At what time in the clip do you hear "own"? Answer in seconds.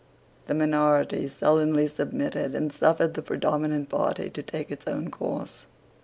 4.87-5.11